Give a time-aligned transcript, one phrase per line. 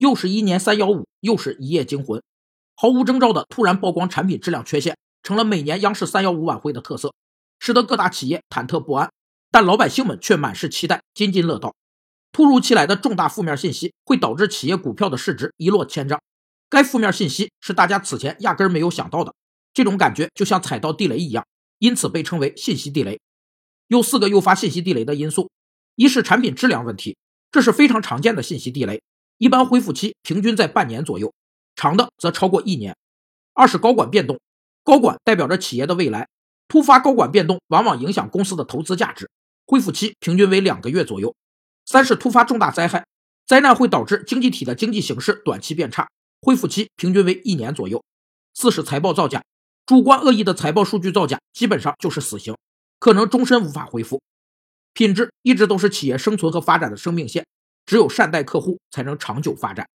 [0.00, 2.22] 又是一年三幺五，又是一夜惊魂，
[2.74, 7.12] 毫无征兆的突然曝光产品质量缺陷，成了每年央视三幺五晚会的特色，
[7.58, 9.12] 使得各大企业忐忑不安，
[9.50, 11.74] 但老百姓们却满是期待，津津乐道。
[12.32, 16.18] 突如其来的重大负面信息会导致企业股票的市值一落千丈，
[16.70, 19.34] 该负面信息是大家此前压根没有想到的，
[19.74, 21.46] 这种感觉就像踩到地雷一样，
[21.78, 23.20] 因此被称为信息地雷。
[23.88, 25.50] 有四个诱发信息地雷的因素：
[25.96, 27.18] 一是产品质量问题，
[27.52, 29.02] 这是非常常见的信息地雷，
[29.40, 31.32] 一般恢复期平均在半年左右，
[31.74, 32.92] 长的则超过一年；
[33.54, 34.38] 二是高管变动，
[34.84, 36.28] 高管代表着企业的未来，
[36.68, 39.30] 突发高管变动往往影响公司的投资价值，
[39.66, 41.34] 恢复期平均为两个月左右。
[41.86, 43.06] 三是突发重大灾害，
[43.46, 46.10] 灾难会导致经济体的经济形势短期变差，
[46.42, 48.04] 恢复期平均为一年左右。
[48.52, 49.42] 四是财报造假，
[49.86, 52.54] 主观恶意的财报数据造假，基本上就是死刑，
[52.98, 54.20] 可能终身无法恢复。
[54.92, 57.46] 品质一直都是企业生存和发展的生命线，
[57.90, 59.90] 只有善待客户，才能长久发展。